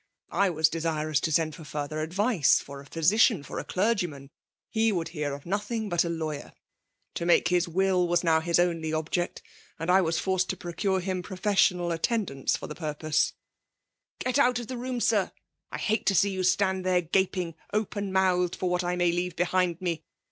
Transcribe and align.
I 0.31 0.49
wae 0.49 0.63
dcBirona 0.63 1.13
to^ 1.21 1.31
demd 1.37 1.53
for 1.53 1.61
itnrtiher 1.61 2.07
adTice 2.07 2.61
'^ 2.61 2.63
for 2.63 2.81
a 2.81 2.87
physician^ 2.87 3.45
for 3.45 3.59
a 3.59 3.63
clergyman; 3.63 4.31
he 4.67 4.91
wquld 4.91 5.09
hear 5.09 5.31
of 5.35 5.45
nothing 5.45 5.91
hut 5.91 5.99
Iei 5.99 6.17
Idwyer* 6.17 6.53
To 7.13 7.25
make 7.27 7.49
his 7.49 7.67
will 7.67 8.07
was 8.07 8.23
now 8.23 8.41
bis 8.41 8.57
only 8.57 8.89
ehject; 8.89 9.41
and 9.77 9.91
I 9.91 10.01
was 10.01 10.17
forced 10.17 10.49
to 10.49 10.57
proeure 10.57 11.01
him 11.03 11.21
pro* 11.21 11.37
fessioina} 11.37 11.99
aiiendance 11.99 12.57
for 12.57 12.65
the 12.65 12.73
purpose, 12.73 13.33
f 14.21 14.25
Get 14.25 14.39
out 14.39 14.55
6f 14.55 14.65
the 14.69 14.77
room. 14.77 15.01
Sir!. 15.01 15.31
I 15.71 15.77
hate 15.77 16.07
to 16.07 16.15
see 16.15 16.31
you 16.31 16.41
stand 16.41 16.83
there 16.83 17.01
gaping, 17.01 17.53
open 17.71 18.11
mouthed» 18.11 18.55
for 18.55 18.71
what 18.71 18.83
I 18.83 18.95
may 18.95 19.11
leave 19.11 19.35
behind 19.35 19.81
me 19.81 20.03